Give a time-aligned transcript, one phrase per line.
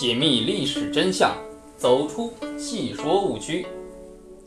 [0.00, 1.36] 解密历史真相，
[1.76, 3.66] 走出戏说误区。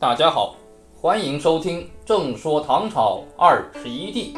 [0.00, 0.56] 大家好，
[0.92, 4.34] 欢迎收听《正说唐朝二十一帝》，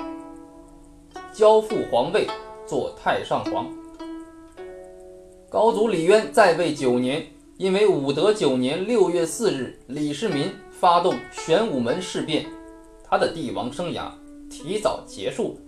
[1.32, 2.26] 交付皇位，
[2.66, 3.66] 做太上皇。
[5.48, 7.26] 高祖李渊在位九年，
[7.56, 12.44] 因为武德九年六月四日李世民发动玄武门事变，
[13.02, 14.10] 他的帝王生涯
[14.50, 15.58] 提早结束。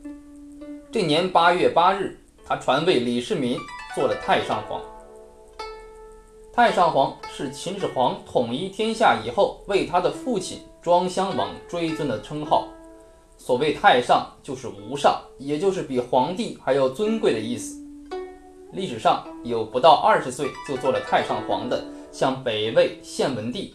[0.93, 3.57] 这年八月八日，他传位李世民
[3.95, 4.79] 做了太上皇。
[6.59, 12.66] 太上皇是秦始皇统一天下以后为他的父亲庄襄王追尊的称号。
[13.37, 17.80] 所谓太上，就是无上，也就是比皇帝还要尊贵的意思。
[18.73, 21.80] 历史上有不到二十岁就做了太上皇的，
[22.11, 23.73] 像北魏献文帝；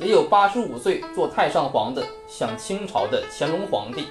[0.00, 4.06] 也有八十五岁做太上皇的，像清朝的乾隆皇帝。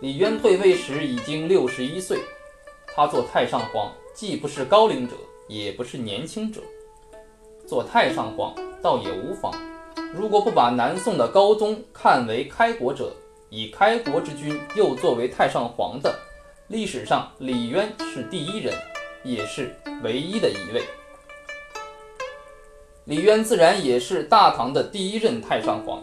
[0.00, 2.20] 李渊退位时已经六十一岁，
[2.94, 5.16] 他做太上皇既不是高龄者，
[5.48, 6.60] 也不是年轻者。
[7.68, 9.52] 做太上皇倒也无妨，
[10.14, 13.12] 如果不把南宋的高宗看为开国者，
[13.50, 16.18] 以开国之君又作为太上皇的，
[16.68, 18.72] 历史上李渊是第一人，
[19.22, 20.82] 也是唯一的一位。
[23.04, 26.02] 李渊自然也是大唐的第一任太上皇，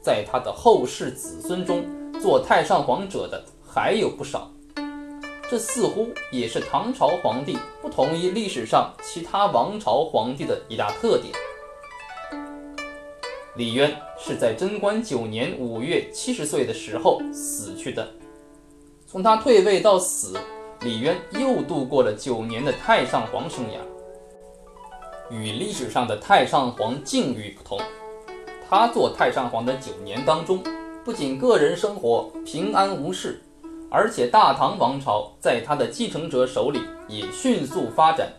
[0.00, 1.84] 在他的后世子孙中，
[2.20, 4.52] 做太上皇者的还有不少。
[5.48, 11.32] 这似乎也是唐朝皇帝不同于历史上其他王朝皇帝的一大特点。
[13.54, 18.06] 李渊是在贞观九年五月七十岁的时候死去的。
[19.06, 20.36] 从他退位到死，
[20.80, 23.78] 李渊又度过了九年的太上皇生涯。
[25.30, 27.80] 与历史上的太上皇境遇不同，
[28.68, 30.62] 他做太上皇的九年当中，
[31.04, 33.40] 不仅个人生活平安无事。
[33.98, 38.30] 而且大唐王朝在他的继承者手里也迅速发展，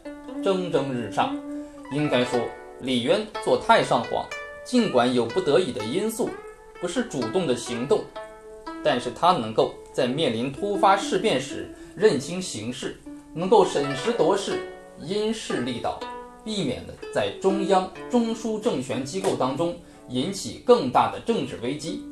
[0.43, 1.35] 蒸蒸日上。
[1.91, 2.39] 应该说，
[2.81, 4.23] 李渊做太上皇，
[4.63, 6.29] 尽管有不得已的因素，
[6.79, 8.03] 不是主动的行动，
[8.83, 12.95] 但是他能够在面临突发事变时认清形势，
[13.33, 14.59] 能够审时度势，
[15.01, 15.99] 因势利导，
[16.45, 19.75] 避免了在中央中枢政权机构当中
[20.09, 22.03] 引起更大的政治危机。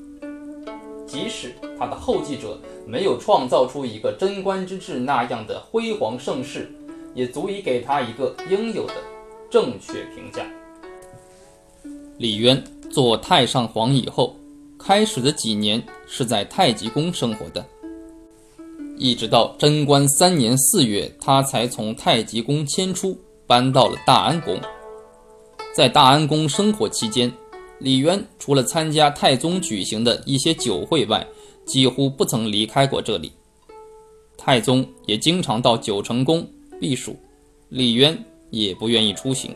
[1.15, 6.69] 即使他的后继者没有创造出一个贞观之治那样的辉煌盛世，
[7.13, 8.95] 也足以给他一个应有的
[9.49, 10.45] 正确评价。
[12.17, 12.61] 李渊
[12.91, 14.35] 做太上皇以后，
[14.77, 17.65] 开始的几年是在太极宫生活的，
[18.97, 23.17] 一直到贞观三年四月，他才从太极宫迁出，
[23.47, 24.59] 搬到了大安宫。
[25.73, 27.31] 在大安宫生活期间。
[27.85, 31.23] 李渊除了参加太宗举行的一些酒会外，
[31.67, 33.31] 几乎不曾离开过这里。
[34.35, 36.43] 太宗也经常到九成宫
[36.81, 37.15] 避暑，
[37.69, 38.17] 李渊
[38.49, 39.55] 也不愿意出行。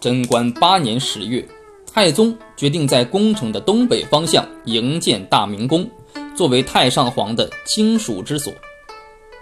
[0.00, 1.46] 贞观八年十月，
[1.92, 5.86] 太宗决定在宫城的东北方向营建大明宫，
[6.34, 8.50] 作为太上皇的亲属之所。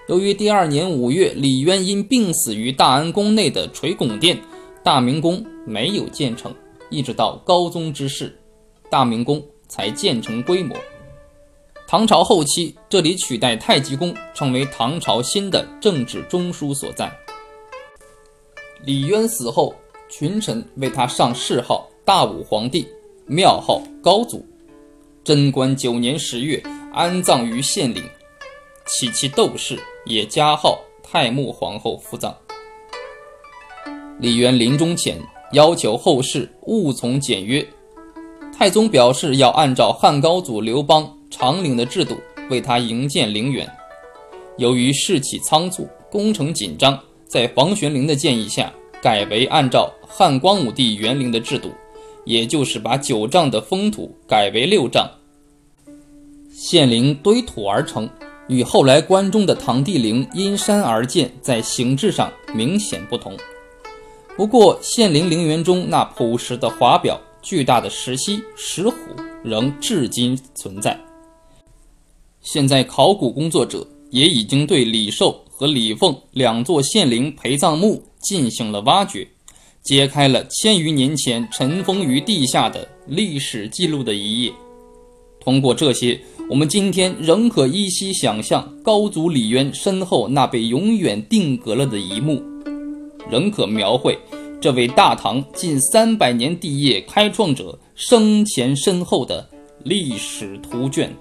[0.08, 4.36] 由于第二年五月，李渊因病死于大安宫内的垂拱殿，
[4.82, 6.52] 大明宫没有建成。
[6.90, 8.38] 一直到高宗之世，
[8.90, 10.76] 大明宫才建成规模。
[11.86, 17.12] 唐朝后期，这里取代太极宫，成为唐朝新的政治中枢所在。
[18.84, 19.74] 李渊死后，
[20.08, 22.86] 群臣为他上谥号大武皇帝，
[23.26, 24.44] 庙号高祖。
[25.22, 26.62] 贞观九年十月，
[26.92, 28.02] 安葬于献陵，
[28.86, 32.36] 其妻窦氏也加号太穆皇后服葬。
[34.18, 35.20] 李渊临终前。
[35.54, 37.66] 要求后世务从简约。
[38.56, 42.16] 太宗表示要按照汉高祖刘邦长陵的制度
[42.50, 43.68] 为他营建陵园。
[44.58, 48.72] 由于事起仓促，工程紧张，在房玄龄的建议下，
[49.02, 51.70] 改为按照汉光武帝元陵的制度，
[52.24, 55.10] 也就是把九丈的封土改为六丈。
[56.52, 58.08] 献陵堆土而成，
[58.46, 63.36] 与后来关中的唐帝陵因山而建，在形制上明显不同。
[64.36, 68.96] 不过，献陵陵园中那朴实的华表、巨大的石溪、石虎
[69.44, 70.98] 仍至今存在。
[72.42, 79.26] 现在，考古工作者也已经对李寿和李凤两座献陵陪葬墓进行了挖掘，
[79.84, 84.52] 揭开了千余年前尘封于地下的历史记录的一页。
[85.40, 86.20] 通过这些，
[86.50, 92.42] 我们今天仍可依稀想象高祖李渊身后那被永远定格了的一幕。
[93.30, 94.18] 仍可描绘
[94.60, 99.46] 这位大唐近三百年帝业开创者生前身后的
[99.82, 101.14] 历史图卷。